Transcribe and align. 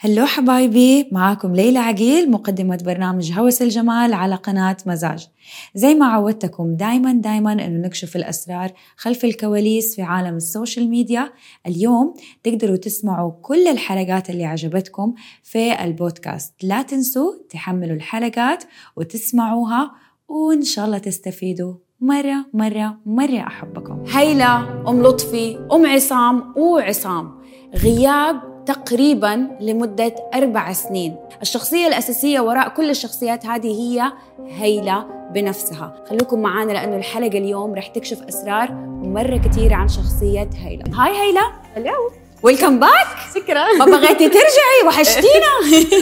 Hello 0.00 0.26
حبايبي 0.26 1.08
معاكم 1.12 1.54
ليلى 1.54 1.78
عقيل 1.78 2.30
مقدمة 2.30 2.82
برنامج 2.84 3.32
هوس 3.32 3.62
الجمال 3.62 4.14
على 4.14 4.34
قناة 4.34 4.76
مزاج. 4.86 5.28
زي 5.74 5.94
ما 5.94 6.06
عودتكم 6.06 6.76
دايما 6.76 7.12
دايما 7.12 7.52
إنه 7.52 7.86
نكشف 7.86 8.16
الأسرار 8.16 8.72
خلف 8.96 9.24
الكواليس 9.24 9.96
في 9.96 10.02
عالم 10.02 10.36
ال 10.36 10.44
social 10.44 10.90
media. 10.90 11.32
اليوم 11.66 12.14
تقدروا 12.42 12.76
تسمعوا 12.76 13.32
كل 13.42 13.68
الحلقات 13.68 14.30
اللي 14.30 14.44
عجبتكم 14.44 15.14
في 15.42 15.84
البودكاست. 15.84 16.54
لا 16.62 16.82
تنسوا 16.82 17.32
تحملوا 17.50 17.96
الحلقات 17.96 18.64
وتسمعوها 18.96 19.90
وإن 20.28 20.62
شاء 20.62 20.84
الله 20.84 20.98
تستفيدوا. 20.98 21.74
مرة 22.00 22.46
مرة 22.54 22.98
مرة 23.06 23.46
أحبكم. 23.46 24.04
هيلا 24.12 24.56
أم 24.88 25.02
لطفي 25.02 25.58
أم 25.72 25.86
عصام 25.86 26.54
وعصام. 26.56 27.38
غياب 27.74 28.57
تقريبا 28.68 29.48
لمدة 29.60 30.14
أربع 30.34 30.72
سنين. 30.72 31.16
الشخصية 31.42 31.86
الأساسية 31.86 32.40
وراء 32.40 32.68
كل 32.68 32.90
الشخصيات 32.90 33.46
هذه 33.46 33.66
هي 33.66 34.12
هيلة 34.46 35.06
بنفسها. 35.34 36.04
خلوكم 36.10 36.42
معانا 36.42 36.72
لأنه 36.72 36.96
الحلقة 36.96 37.38
اليوم 37.38 37.74
رح 37.74 37.86
تكشف 37.86 38.22
أسرار 38.22 38.72
مرة 39.02 39.36
كثيرة 39.36 39.74
عن 39.74 39.88
شخصية 39.88 40.50
هيلة. 40.54 40.84
Hi 40.94 41.16
هيلة. 41.16 41.42
Hello. 41.76 42.10
Welcome 42.42 42.80
back 42.80 43.06
شكرا. 43.34 43.72
ما 43.78 43.84
بغيتي 43.84 44.28
ترجعي 44.28 44.86
وحشتينا. 44.86 45.52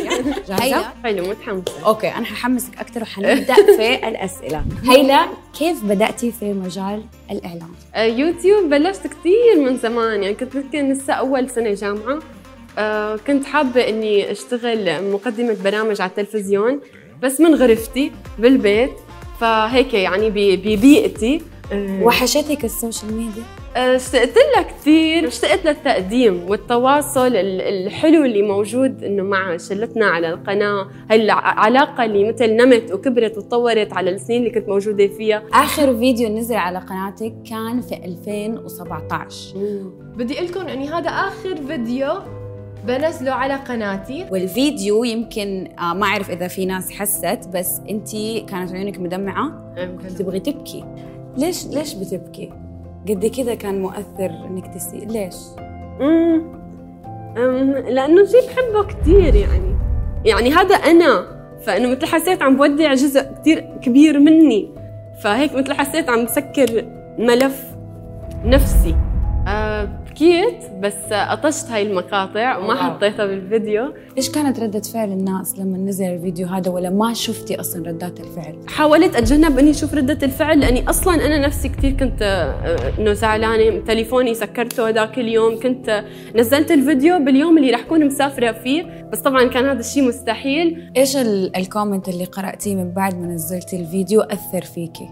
جاهزة؟ 0.48 0.84
حلو 1.04 1.28
متحمسة. 1.28 1.86
Okay 1.86 2.08
أنا 2.08 2.24
ححمسك 2.24 2.78
أكثر 2.78 3.02
وحنبدأ 3.02 3.54
في 3.54 4.08
الأسئلة. 4.08 4.64
هيلا 4.84 5.26
كيف 5.58 5.84
بدأتي 5.84 6.32
في 6.32 6.52
مجال 6.52 7.02
الإعلام؟ 7.30 7.74
آه، 7.94 8.04
يوتيوب 8.04 8.70
بلشت 8.70 9.06
كثير 9.06 9.56
من 9.56 9.78
زمان. 9.78 10.22
يعني 10.22 10.34
كنت 10.34 10.54
يمكن 10.54 10.92
لسه 10.92 11.12
أول 11.12 11.50
سنة 11.50 11.74
جامعة. 11.74 12.18
آه، 12.78 13.16
كنت 13.16 13.44
حابة 13.44 13.88
إني 13.88 14.30
أشتغل 14.32 15.10
مقدمة 15.12 15.56
برامج 15.64 16.00
على 16.00 16.10
التلفزيون 16.10 16.80
بس 17.22 17.40
من 17.40 17.54
غرفتي 17.54 18.12
بالبيت 18.38 18.90
فهيك 19.40 19.94
يعني 19.94 20.30
ببيئتي. 20.30 21.42
آه، 21.72 22.02
وحشتك 22.02 22.64
ال 22.64 22.71
social 22.71 23.12
media؟ 23.14 23.42
آه، 23.76 23.96
اشتقت 23.96 24.32
لها 24.36 24.62
كثير 24.62 25.28
اشتقت 25.28 25.64
للتقديم 25.66 26.44
والتواصل 26.48 27.36
الحلو 27.36 28.24
اللي 28.24 28.42
موجود 28.42 29.04
إنه 29.04 29.22
مع 29.22 29.56
شلتنا 29.56 30.06
على 30.06 30.28
القناة. 30.30 30.86
هاي 31.10 31.22
العلاقه 31.22 32.04
اللي 32.04 32.32
مثل 32.32 32.50
نمت 32.56 32.92
وكبرت 32.92 33.38
وتطورت 33.38 33.92
على 33.92 34.10
السنين 34.10 34.38
اللي 34.38 34.50
كنت 34.60 34.68
موجودة 34.68 35.06
فيها. 35.06 35.42
آخر 35.52 35.96
فيديو 35.96 36.28
نزل 36.28 36.54
على 36.54 36.78
قناتك 36.78 37.34
كان 37.50 37.80
في 37.80 37.94
2017 38.04 39.54
بدي 40.16 40.34
أقول 40.34 40.46
لكم 40.46 40.60
إني 40.60 40.88
هذا 40.88 41.10
آخر 41.10 41.56
فيديو 41.68 42.12
بنزله 42.86 43.32
على 43.32 43.54
قناتي. 43.54 44.26
والفيديو 44.30 45.04
يمكن 45.04 45.68
آه 45.78 45.94
ما 45.94 46.06
أعرف 46.06 46.30
إذا 46.30 46.48
في 46.48 46.66
ناس 46.66 46.90
حست 46.90 47.48
بس 47.54 47.80
أنت 47.90 48.10
كانت 48.48 48.72
عيونك 48.72 48.98
مدمعة. 48.98 49.74
تبغي 50.18 50.40
تبكي. 50.40 50.84
ليش 51.36 51.66
ليش 51.66 51.94
بتبكي؟ 51.94 52.52
قد 53.08 53.26
كذا 53.26 53.54
كان 53.54 53.82
مؤثر 53.82 54.30
إنك 54.50 54.74
تسي 54.74 54.98
ليش؟ 54.98 55.34
أمم 56.00 57.72
لأنه 57.72 58.24
شيء 58.24 58.40
بحبه 58.46 58.84
كثير 58.84 59.34
يعني. 59.34 59.76
يعني 60.24 60.50
هذا 60.50 60.74
أنا 60.74 61.26
فإنه 61.62 61.88
مثل 61.88 62.06
حسيت 62.06 62.42
عم 62.42 62.56
بودع 62.56 62.94
جزء 62.94 63.22
كثير 63.40 63.60
كبير 63.82 64.18
مني. 64.18 64.68
فهيك 65.22 65.54
مثل 65.54 65.72
حسيت 65.72 66.08
عم 66.08 66.24
بسكر 66.24 66.84
ملف 67.18 67.64
نفسي. 68.44 68.94
أه 69.48 69.88
بكيت 70.16 70.70
بس 70.80 71.12
قطشت 71.12 71.70
هاي 71.70 71.82
المقاطع 71.82 72.58
وما 72.58 72.74
حطيتها 72.74 73.26
بالفيديو 73.26 73.92
إيش 74.16 74.30
كانت 74.30 74.60
ردة 74.60 74.80
فعل 74.80 75.12
الناس 75.12 75.58
لما 75.58 75.78
نزل 75.78 76.04
الفيديو 76.04 76.46
هذا 76.46 76.70
ولا 76.70 76.90
ما 76.90 77.14
شفتي 77.14 77.60
أصلا 77.60 77.88
ردات 77.88 78.20
الفعل؟ 78.20 78.58
حاولت 78.68 79.16
أتجنب 79.16 79.58
إني 79.58 79.70
أشوف 79.70 79.94
ردة 79.94 80.18
الفعل 80.22 80.60
لأني 80.60 80.90
أصلا 80.90 81.26
أنا 81.26 81.38
نفسي 81.38 81.68
كثير 81.68 81.92
كنت 81.92 82.22
آه، 82.22 82.98
إنه 82.98 83.12
زعلانة 83.12 83.84
تليفوني 83.84 84.34
سكرته 84.34 84.88
هذاك 84.88 85.18
اليوم 85.18 85.60
كنت 85.60 86.04
نزلت 86.34 86.70
الفيديو 86.70 87.18
باليوم 87.18 87.58
اللي 87.58 87.70
رح 87.70 87.80
أكون 87.80 88.06
مسافرة 88.06 88.52
فيه 88.52 89.08
بس 89.12 89.20
طبعا 89.20 89.44
كان 89.44 89.64
هذا 89.64 89.80
الشيء 89.80 90.08
مستحيل 90.08 90.90
إيش 90.96 91.16
الكومنت 91.56 92.08
اللي 92.08 92.24
قرأتيه 92.24 92.76
من 92.76 92.92
بعد 92.92 93.20
ما 93.20 93.26
نزلتي 93.26 93.80
الفيديو 93.80 94.20
أثر 94.20 94.62
فيكي؟ 94.62 95.08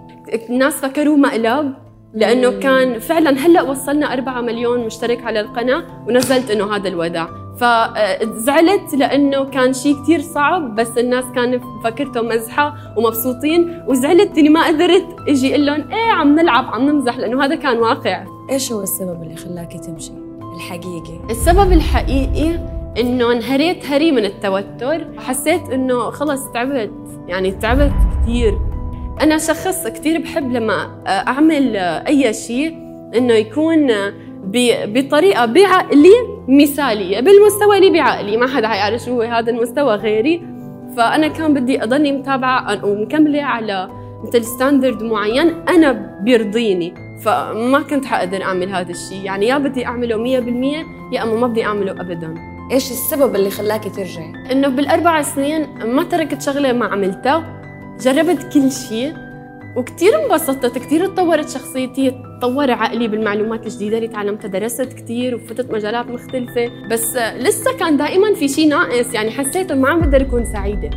الناس 0.51 0.75
فكروه 0.75 1.17
مقلب 1.17 1.84
لأنه 2.15 2.51
كان 2.51 2.99
فعلا 2.99 3.31
هلأ 3.31 3.63
وصلنا 3.63 4.13
4 4.13 4.41
مليون 4.41 4.87
مشترك 4.87 5.25
على 5.25 5.41
القناة 5.41 5.85
ونزلت 6.09 6.51
إنه 6.51 6.77
هذا 6.77 6.89
الوداع 6.89 7.29
فزعلت 7.57 8.95
لأنه 8.95 9.45
كان 9.45 9.73
شيء 9.73 10.03
كثير 10.03 10.21
صعب 10.21 10.75
بس 10.75 10.99
الناس 10.99 11.25
كان 11.35 11.61
فكرته 11.85 12.23
مزحه 12.23 12.75
ومبسوطين 12.97 13.83
وزعلت 13.89 14.39
إني 14.39 14.49
ما 14.49 14.67
قدرت 14.67 15.07
إجي 15.29 15.51
أقول 15.51 15.67
لهم 15.67 15.93
إيه 15.93 16.13
عم 16.13 16.35
نلعب 16.35 16.65
عم 16.65 16.91
نمزح 16.91 17.19
لأنه 17.19 17.45
هذا 17.45 17.55
كان 17.55 17.79
واقع. 17.79 18.25
إيش 18.51 18.73
هو 18.73 18.83
السبب 18.83 19.23
اللي 19.23 19.37
خلاكي 19.37 19.79
تمشي؟ 19.79 20.13
الحقيقي 20.57 21.21
السبب 21.31 21.73
الحقيقي 21.73 22.59
إنه 23.01 23.33
انهريت 23.33 23.87
هري 23.87 24.13
من 24.13 24.25
التوتر. 24.25 25.07
حسيت 25.19 25.71
إنه 25.71 26.11
خلص 26.11 26.51
تعبت 26.55 26.93
يعني 27.29 27.51
تعبت 27.51 27.93
كثير 28.23 28.59
أنا 29.21 29.39
شخص 29.39 29.87
كثير 29.87 30.21
بحب 30.21 30.53
لما 30.53 31.03
أعمل 31.07 31.77
أي 31.77 32.33
شيء 32.33 32.79
إنه 33.17 33.35
يكون 33.35 33.93
بطريقة 34.87 35.47
بعقلي 35.47 36.15
مثالية 36.49 37.21
بالمستوى 37.21 37.79
اللي 37.79 37.91
بعقلي. 37.91 38.37
ما 38.37 38.47
حدا 38.47 38.69
حيعرف 38.69 39.03
شو 39.03 39.11
هو 39.11 39.23
هذا 39.23 39.51
المستوى 39.51 39.95
غيري. 39.95 40.43
فأنا 40.97 41.29
كان 41.29 41.55
بدي 41.55 41.83
أضلني 41.83 42.13
متابعة 42.13 42.85
ومكملة 42.85 43.43
على 43.43 43.89
مثل 44.25 44.45
ستاندرد 44.45 45.03
معين 45.03 45.69
أنا 45.69 46.19
بيرضيني. 46.21 46.95
فما 47.25 47.83
كنت 47.91 48.05
حقدر 48.05 48.43
أعمل 48.43 48.69
هذا 48.69 48.91
الشيء. 48.91 49.23
يعني 49.25 49.47
يا 49.47 49.59
بدي 49.59 49.87
أعمله 49.87 50.17
مية 50.17 50.39
بالمية 50.39 50.85
يا 51.13 51.23
أما 51.23 51.35
ما 51.35 51.47
بدي 51.47 51.65
أعمله 51.65 51.93
أبدا. 51.93 52.35
إيش 52.73 52.91
السبب 52.91 53.35
اللي 53.35 53.51
خلاكي 53.51 53.91
ترجعي؟ 53.91 54.33
إنه 54.53 54.69
بالأربع 54.69 55.23
سنين 55.23 55.67
ما 55.85 56.03
تركت 56.03 56.43
شغلة 56.43 56.73
ما 56.73 56.87
عملتها. 56.87 57.54
جربت 58.01 58.53
كل 58.53 58.73
شيء 58.73 59.15
وكثير 59.77 60.25
انبسطت. 60.25 60.79
كثير 60.79 61.07
تطورت 61.07 61.49
شخصيتي 61.49 62.11
تطور 62.11 62.71
عقلي 62.71 63.09
بالمعلومات 63.09 63.67
الجديدة 63.67 63.97
اللي 63.97 64.09
تعلمتها. 64.09 64.49
درست 64.49 64.93
كثير 64.93 65.35
وفتت 65.35 65.71
مجالات 65.71 66.07
مختلفة. 66.07 66.71
بس 66.91 67.17
لسه 67.17 67.77
كان 67.79 67.97
دائما 67.97 68.35
في 68.35 68.49
شيء 68.49 68.69
ناقص 68.69 69.15
يعني 69.15 69.31
حسيت 69.31 69.73
ما 69.73 69.89
عم 69.89 70.01
بقدر 70.01 70.23
أكون 70.23 70.45
سعيدة. 70.45 70.91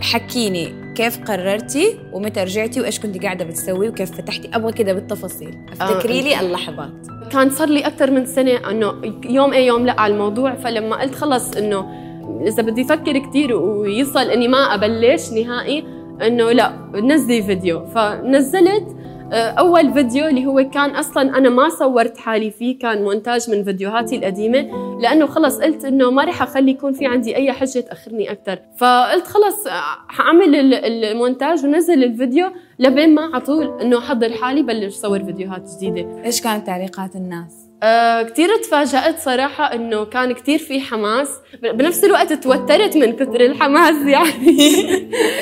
حكيني 0.00 0.82
كيف 0.94 1.18
قررتي 1.24 1.98
ومتى 2.12 2.40
رجعتي 2.40 2.80
وإيش 2.80 3.00
كنتي 3.00 3.18
قاعدة 3.18 3.44
بتسوي 3.44 3.88
وكيف 3.88 4.10
فتحتي؟ 4.10 4.50
أبغى 4.54 4.72
كذا 4.72 4.92
بالتفاصيل. 4.92 5.58
افتكري 5.72 6.20
آه. 6.20 6.22
لي 6.22 6.40
اللحظات. 6.40 6.90
كان 7.32 7.50
صار 7.50 7.68
لي 7.68 7.86
أكثر 7.86 8.10
من 8.10 8.26
سنة 8.26 8.70
إنه 8.70 8.92
يوم 9.24 9.52
اي 9.52 9.66
يوم 9.66 9.86
لأ 9.86 10.00
على 10.00 10.12
الموضوع. 10.12 10.54
فلما 10.54 11.00
قلت 11.00 11.14
خلص 11.14 11.56
إنه 11.56 12.01
إذا 12.46 12.62
بدي 12.62 12.82
أفكر 12.82 13.18
كثير 13.18 13.56
ويصل 13.56 14.30
إني 14.30 14.48
ما 14.48 14.74
أبلش 14.74 15.32
نهائي 15.32 15.84
إنه 16.26 16.52
لا 16.52 16.72
نزلي 16.94 17.42
فيديو. 17.42 17.86
فنزلت 17.86 18.96
آه، 19.32 19.50
أول 19.50 19.92
فيديو 19.92 20.26
اللي 20.26 20.46
هو 20.46 20.70
كان 20.74 20.90
أصلا 20.90 21.38
أنا 21.38 21.48
ما 21.48 21.68
صورت 21.68 22.18
حالي 22.18 22.50
فيه 22.50 22.78
كان 22.78 23.02
مونتاج 23.04 23.50
من 23.50 23.64
فيديوهاتي 23.64 24.16
القديمة 24.16 24.68
لأنه 25.00 25.26
خلص 25.26 25.60
قلت 25.60 25.84
إنه 25.84 26.10
ما 26.10 26.24
رح 26.24 26.42
أخلي 26.42 26.70
يكون 26.70 26.92
في 26.92 27.06
عندي 27.06 27.36
أي 27.36 27.52
حجة 27.52 27.80
تأخرني 27.80 28.32
أكثر 28.32 28.58
فقلت 28.76 29.26
خلص 29.26 29.68
حأعمل 30.08 30.74
المونتاج 30.74 31.64
ونزل 31.64 32.04
الفيديو 32.04 32.46
لبين 32.78 33.14
ما 33.14 33.22
على 33.22 33.40
طول 33.40 33.80
إنه 33.80 33.98
احضر 33.98 34.32
حالي 34.32 34.62
بلش 34.62 34.94
صور 34.94 35.24
فيديوهات 35.24 35.70
جديدة. 35.76 36.24
إيش 36.24 36.40
كانت 36.40 36.66
تعليقات 36.66 37.16
الناس؟ 37.16 37.61
آه 37.82 38.22
كثير 38.22 38.48
تفاجأت 38.56 39.18
صراحة 39.18 39.74
إنه 39.74 40.04
كان 40.04 40.32
كثير 40.32 40.58
في 40.58 40.80
حماس. 40.80 41.28
بنفس 41.62 42.04
الوقت 42.04 42.32
توترت 42.32 42.96
من 42.96 43.12
كثر 43.16 43.40
الحماس 43.40 44.06
يعني. 44.14 44.72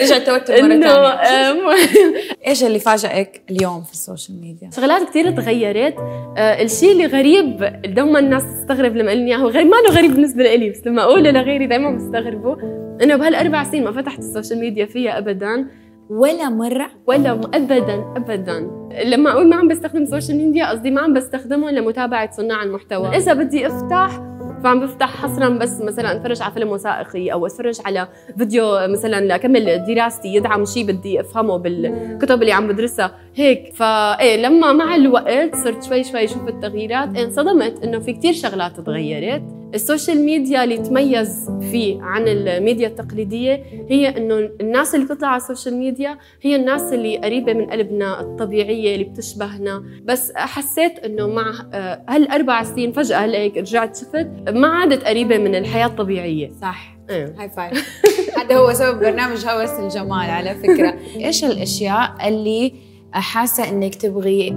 رجع 0.02 0.16
التوتر 0.16 0.62
مرة 0.62 0.68
ثانية. 0.68 0.86
آه 0.88 1.74
إيش 2.46 2.64
اللي 2.64 2.78
فاجأك 2.78 3.42
اليوم 3.50 3.82
في 3.82 3.92
ال 3.92 3.99
social 3.99 4.40
media؟ 4.40 4.70
شغلات 4.76 5.08
كثير 5.08 5.30
تغيرت. 5.30 5.94
آه 6.36 6.62
الشيء 6.62 6.92
اللي 6.92 7.06
غريب 7.06 7.72
دوما 7.86 8.18
الناس 8.18 8.42
تستغرب 8.42 8.96
لما 8.96 9.10
قلني 9.10 9.30
إياه 9.36 9.44
غير 9.44 9.64
ما 9.64 9.76
إنه 9.78 9.96
غريب 9.96 10.10
بالنسبة 10.14 10.54
لي 10.54 10.70
بس 10.70 10.86
لما 10.86 11.02
أقوله 11.02 11.30
لغيري 11.30 11.66
دائما 11.66 11.90
بيستغربوا 11.90 12.56
إنه 13.02 13.16
بهالأربع 13.16 13.64
سنين 13.64 13.84
ما 13.84 13.92
فتحت 13.92 14.18
ال 14.18 14.24
social 14.24 14.60
media 14.60 14.86
فيها 14.86 15.18
أبدا. 15.18 15.66
ولا 16.10 16.48
مرة؟ 16.48 16.90
ولا 17.06 17.32
ابدا 17.32 18.04
ابدا. 18.16 18.70
لما 19.04 19.30
أقول 19.30 19.48
ما 19.48 19.56
عم 19.56 19.68
بستخدم 19.68 20.02
ال 20.02 20.07
social 20.07 20.36
media 20.36 20.70
قصدي 20.70 20.90
ما 20.90 21.00
عم 21.00 21.14
بستخدمهم 21.14 21.68
لمتابعة 21.68 22.30
صناع 22.30 22.62
المحتوى. 22.62 23.08
إذا 23.08 23.32
بدي 23.32 23.66
أفتح 23.66 24.20
فعم 24.64 24.80
بفتح 24.80 25.16
حصرا 25.16 25.48
بس 25.48 25.80
مثلا 25.80 26.12
أتفرج 26.12 26.42
على 26.42 26.52
فيلم 26.52 26.68
وثائقي 26.68 27.32
أو 27.32 27.46
أتفرج 27.46 27.80
على 27.84 28.08
فيديو 28.38 28.88
مثلا 28.88 29.20
لأكمل 29.20 29.84
دراستي 29.84 30.28
يدعم 30.34 30.64
شيء 30.64 30.86
بدي 30.86 31.20
أفهمه 31.20 31.56
بالكتب 31.56 32.42
اللي 32.42 32.52
عم 32.52 32.68
بدرسها. 32.68 33.10
هيك. 33.34 33.74
فايه 33.74 34.42
لما 34.42 34.72
مع 34.72 34.96
الوقت 34.96 35.54
صرت 35.54 35.82
شوي 35.82 36.04
شوي 36.04 36.24
أشوف 36.24 36.48
التغييرات. 36.48 37.16
انصدمت 37.18 37.84
إنه 37.84 37.98
في 37.98 38.12
كتير 38.12 38.32
شغلات 38.32 38.80
تغيرت. 38.80 39.59
ال 39.74 39.81
social 39.81 40.24
media 40.24 40.64
اللي 40.64 40.76
تميز 40.76 41.50
فيه 41.70 42.02
عن 42.02 42.28
الميديا 42.28 42.88
التقليدية 42.88 43.64
هي 43.88 44.08
إنه 44.08 44.50
الناس 44.60 44.94
اللي 44.94 45.06
بتطلع 45.06 45.28
على 45.28 45.36
ال 45.36 45.42
social 45.42 45.74
media 45.76 46.18
هي 46.42 46.56
الناس 46.56 46.92
اللي 46.92 47.18
قريبة 47.18 47.52
من 47.52 47.70
قلبنا 47.70 48.20
الطبيعية 48.20 48.94
اللي 48.94 49.04
بتشبهنا. 49.04 49.84
بس 50.04 50.32
حسيت 50.36 50.98
إنه 50.98 51.26
مع 51.26 51.52
هالأربع 52.08 52.62
سنين 52.62 52.92
فجأة 52.92 53.26
هيك 53.26 53.56
رجعت 53.56 53.96
شفت 53.96 54.28
ما 54.48 54.68
عادت 54.68 55.04
قريبة 55.04 55.38
من 55.38 55.54
الحياة 55.54 55.86
الطبيعية. 55.86 56.50
صح. 56.62 56.96
إيه. 57.10 57.34
high 57.38 57.50
five 57.50 58.00
هذا 58.38 58.56
هو 58.56 58.72
سبب 58.72 59.00
برنامج 59.00 59.46
هوس 59.46 59.70
الجمال 59.70 60.30
على 60.30 60.54
فكرة. 60.54 60.98
إيش 61.26 61.44
الأشياء 61.44 62.28
اللي 62.28 62.89
حاسة 63.12 63.68
إنك 63.68 63.94
تبغي 63.94 64.48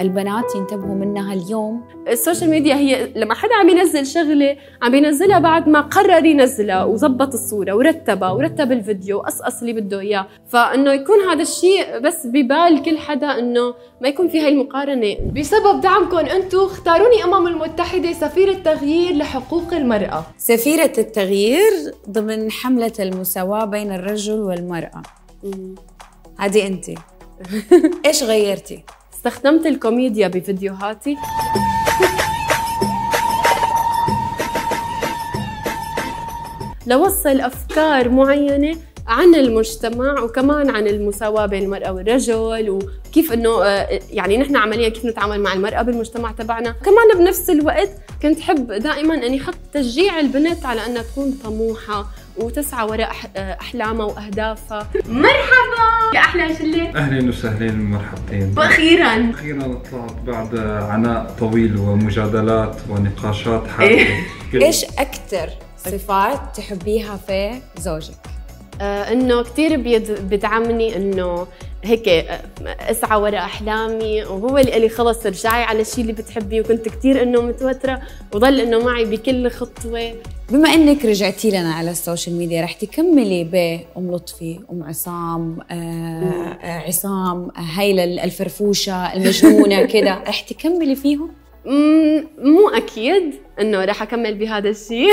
البنات 0.00 0.54
ينتبهوا 0.54 0.94
منها 0.94 1.34
اليوم. 1.34 1.84
ال 2.08 2.14
social 2.14 2.50
media 2.50 2.74
هي 2.74 3.12
لما 3.16 3.34
حدا 3.34 3.54
عم 3.54 3.68
ينزل 3.68 4.06
شغلة 4.06 4.56
عم 4.82 4.94
ينزلها 4.94 5.38
بعد 5.38 5.68
ما 5.68 5.80
قرر 5.80 6.24
ينزلها 6.24 6.84
وظبط 6.84 7.34
الصورة 7.34 7.72
ورتبها 7.72 8.30
ورتب 8.30 8.72
الفيديو 8.72 9.16
وقصقص 9.16 9.60
اللي 9.60 9.72
بده 9.72 10.00
إياه. 10.00 10.26
فإنه 10.48 10.92
يكون 10.92 11.20
هذا 11.30 11.42
الشيء 11.42 11.98
بس 11.98 12.26
ببال 12.26 12.82
كل 12.84 12.98
حدا 12.98 13.38
إنه 13.38 13.74
ما 14.00 14.08
يكون 14.08 14.28
في 14.28 14.40
هاي 14.40 14.48
المقارنة. 14.48 15.16
بسبب 15.36 15.80
دعمكم 15.80 16.16
أنتم 16.16 16.58
اختاروني 16.58 17.24
أمم 17.24 17.46
المتحدة 17.46 18.12
سفيره 18.12 18.54
تغيير 18.54 19.16
لحقوق 19.16 19.74
المرأة. 19.74 20.26
سفيرة 20.38 20.92
التغيير 20.98 21.72
ضمن 22.10 22.50
حملة 22.50 22.92
المساواة 23.00 23.64
بين 23.64 23.92
الرجل 23.92 24.38
والمرأة. 24.38 25.02
هذه 26.38 26.66
انت. 26.66 26.84
إيش 28.06 28.22
غيرتي؟ 28.22 28.84
استخدمت 29.14 29.66
الكوميديا 29.66 30.28
بفيديوهاتي 30.28 31.16
لوصل 36.86 37.40
أفكار 37.40 38.08
معينة 38.08 38.76
عن 39.06 39.34
المجتمع 39.34 40.20
وكمان 40.20 40.70
عن 40.70 40.86
المساواة 40.86 41.46
بين 41.46 41.62
المرأة 41.62 41.92
والرجل 41.92 42.70
وكيف 42.70 43.32
إنه 43.32 43.64
آه، 43.64 44.00
يعني 44.10 44.38
نحن 44.38 44.56
عمليا 44.56 44.88
كيف 44.88 45.04
نتعامل 45.04 45.40
مع 45.40 45.52
المرأة 45.52 45.82
بالمجتمع 45.82 46.32
تبعنا، 46.32 46.70
كمان 46.70 47.18
بنفس 47.18 47.50
الوقت 47.50 47.90
كنت 48.22 48.40
حب 48.40 48.72
دائما 48.72 49.14
إني 49.14 49.40
أحط 49.40 49.54
تشجيع 49.72 50.20
البنت 50.20 50.66
على 50.66 50.86
أنها 50.86 51.02
تكون 51.02 51.38
طموحة 51.44 52.06
وتسعى 52.38 52.86
وراء 52.86 53.10
احلامها 53.36 54.04
واهدافها. 54.06 54.88
مرحبا! 55.08 55.86
يا 56.14 56.20
أحلى 56.20 56.56
شله 56.56 56.88
أهلا 56.96 57.28
وسهلا 57.28 57.72
مرحبتين. 57.72 58.54
وأخيرا 58.56 59.30
أخيرا 59.34 59.62
طلعت 59.92 60.12
بعد 60.26 60.58
عناء 60.90 61.34
طويل 61.40 61.76
ومجادلات 61.78 62.76
ونقاشات 62.90 63.66
حادة. 63.68 64.06
كل- 64.52 64.62
إيش 64.62 64.84
أكثر 64.84 65.48
صفات 65.78 66.40
تحبيها 66.56 67.16
في 67.26 67.54
زوجك؟ 67.78 68.14
آه، 68.80 69.12
إنه 69.12 69.42
كثير 69.42 69.76
بيدعمني 70.20 70.96
إنه 70.96 71.46
هيك 71.84 72.08
آه، 72.08 72.40
أسعى 72.66 73.20
وراء 73.20 73.44
أحلامي. 73.44 74.24
وهو 74.24 74.58
اللي 74.58 74.72
قال 74.72 74.80
لي 74.80 74.88
خلص 74.88 75.26
ارجعي 75.26 75.62
على 75.64 75.80
الشيء 75.80 76.00
اللي 76.00 76.12
بتحبيه. 76.12 76.60
وكنت 76.60 76.88
كثير 76.88 77.22
إنه 77.22 77.42
متوترة 77.42 78.00
وضل 78.34 78.60
إنه 78.60 78.84
معي 78.84 79.04
بكل 79.04 79.50
خطوة. 79.50 80.14
بما 80.50 80.74
إنك 80.74 81.04
رجعتي 81.04 81.50
لنا 81.50 81.74
على 81.74 81.90
ال 81.90 81.97
social 81.97 82.36
media 82.38 82.62
رح 82.62 82.72
تكملي 82.72 83.44
بأم 83.44 84.14
لطفي 84.14 84.60
أم 84.72 84.82
عصام 84.84 85.58
آه 85.70 85.74
آه 86.62 86.78
عصام 86.86 87.48
هيلة 87.56 88.04
الفرفوشة 88.24 89.12
المجنونة 89.14 89.82
كده. 89.94 90.22
رح 90.28 90.40
تكملي 90.40 90.96
فيهم؟ 90.96 91.30
مو 92.38 92.68
أكيد 92.68 93.34
إنه 93.60 93.84
رح 93.84 94.02
أكمل 94.02 94.34
بهذا 94.34 94.68
الشيء. 94.68 95.08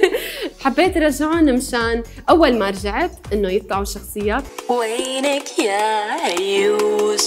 حبيت 0.60 0.96
ارجعهم 0.96 1.44
مشان 1.44 2.02
أول 2.30 2.58
ما 2.58 2.70
رجعت 2.70 3.10
إنه 3.32 3.50
يطلعوا 3.50 3.84
شخصيات. 3.84 4.44
وينك 4.70 5.58
يا 5.58 6.10
عيوش؟ 6.10 7.22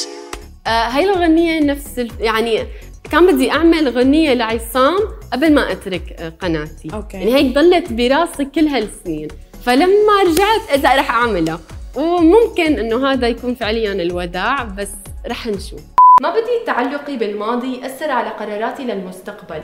آه 0.67 0.69
هاي 0.69 1.03
الغنية 1.03 1.59
نفس. 1.59 2.05
يعني 2.19 2.63
كان 3.11 3.35
بدي 3.35 3.51
أعمل 3.51 3.89
غنية 3.89 4.33
لعصام 4.33 4.97
قبل 5.33 5.53
ما 5.53 5.71
أترك 5.71 6.15
آه، 6.19 6.29
قناتي. 6.29 6.89
أوكي. 6.93 7.17
يعني 7.17 7.35
هيك 7.35 7.55
ضلت 7.55 7.93
براسي 7.93 8.45
كل 8.45 8.67
هالسنين. 8.67 9.27
فلما 9.65 10.23
رجعت 10.23 10.79
اذا 10.79 10.95
رح 10.95 11.11
اعملها 11.11 11.59
وممكن 11.95 12.79
إنه 12.79 13.11
هذا 13.11 13.27
يكون 13.27 13.55
فعليا 13.55 13.93
الوداع 13.93 14.63
بس 14.63 14.89
رح 15.27 15.47
نشوف. 15.47 15.96
ما 16.21 16.29
بدي 16.29 16.65
تعلقي 16.65 17.17
بالماضي 17.17 17.81
يأثر 17.81 18.11
على 18.11 18.29
قراراتي 18.29 18.83
للمستقبل. 18.83 19.61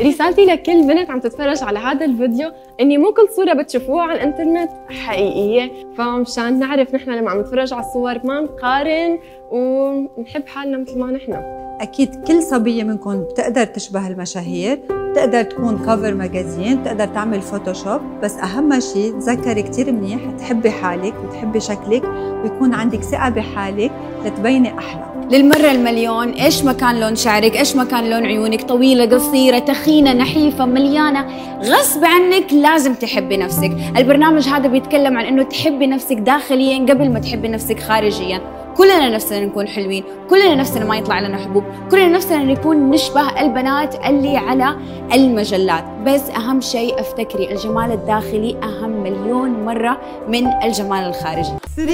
رسالتي 0.00 0.44
لكل 0.44 0.86
بنت 0.86 1.10
عم 1.10 1.20
تتفرج 1.20 1.62
على 1.62 1.78
هذا 1.78 2.04
الفيديو. 2.04 2.50
إني 2.80 2.98
مو 2.98 3.12
كل 3.12 3.28
صورة 3.36 3.52
بتشوفوها 3.52 4.02
على 4.02 4.12
الإنترنت 4.12 4.70
حقيقية. 4.90 5.70
فمشان 5.98 6.58
نعرف 6.58 6.94
نحن 6.94 7.10
لما 7.10 7.30
عم 7.30 7.40
نتفرج 7.40 7.72
على 7.72 7.82
الصور 7.82 8.18
ما 8.24 8.40
نقارن 8.40 9.18
ونحب 9.50 10.46
حالنا 10.46 10.78
مثل 10.78 10.98
ما 10.98 11.06
نحن. 11.06 11.32
أكيد 11.80 12.24
كل 12.24 12.42
صبية 12.42 12.82
منكم 12.82 13.22
بتقدر 13.22 13.64
تشبه 13.64 14.08
المشاهير 14.08 14.80
بتقدر 14.90 15.42
تكون 15.42 15.78
كفر 15.78 16.14
ماجازين 16.14 16.82
بتقدر 16.82 17.06
تعمل 17.06 17.42
فوتوشوب 17.42 18.00
بس 18.22 18.36
أهم 18.36 18.80
شيء 18.80 19.12
تذكري 19.12 19.62
كتير 19.62 19.92
منيح 19.92 20.20
تحبي 20.38 20.70
حالك 20.70 21.14
وتحبي 21.24 21.60
شكلك 21.60 22.04
ويكون 22.42 22.74
عندك 22.74 23.02
ثقة 23.02 23.28
بحالك 23.28 23.92
لتبيني 24.24 24.78
أحلى. 24.78 25.09
للمرة 25.30 25.70
المليون 25.70 26.30
إيش 26.30 26.64
ما 26.64 26.72
كان 26.72 27.00
لون 27.00 27.16
شعرك 27.16 27.56
إيش 27.56 27.76
ما 27.76 27.84
كان 27.84 28.10
لون 28.10 28.26
عيونك 28.26 28.62
طويلة 28.62 29.06
قصيرة 29.06 29.58
تخينة 29.58 30.12
نحيفة 30.12 30.66
مليانة. 30.66 31.26
غصب 31.62 32.04
عنك 32.04 32.52
لازم 32.52 32.94
تحبي 32.94 33.36
نفسك. 33.36 33.72
البرنامج 33.96 34.48
هذا 34.48 34.68
بيتكلم 34.68 35.18
عن 35.18 35.24
إنه 35.24 35.42
تحبي 35.42 35.86
نفسك 35.86 36.16
داخليا 36.16 36.78
قبل 36.78 37.10
ما 37.10 37.18
تحبي 37.18 37.48
نفسك 37.48 37.80
خارجيا. 37.80 38.59
كلنا 38.80 39.08
نفسنا 39.08 39.40
نكون 39.40 39.68
حلوين 39.68 40.04
كلنا 40.30 40.54
نفسنا 40.54 40.84
ما 40.84 40.96
يطلع 40.96 41.20
لنا 41.20 41.38
حبوب 41.38 41.64
كلنا 41.90 42.08
نفسنا 42.08 42.38
نكون 42.38 42.90
نشبه 42.90 43.40
البنات 43.40 43.94
اللي 43.94 44.36
على 44.36 44.76
المجلات. 45.12 45.84
بس 46.06 46.30
أهم 46.30 46.60
شيء 46.60 47.00
أفتكري 47.00 47.52
الجمال 47.52 47.92
الداخلي 47.92 48.56
أهم 48.62 48.90
مليون 48.90 49.64
مرة 49.64 50.00
من 50.28 50.46
الجمال 50.62 51.04
الخارجي. 51.04 51.52
3 51.76 51.92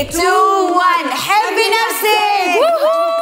2 0.00 0.24
1 0.70 1.10
حبي 1.10 1.66
نفسك. 1.70 3.13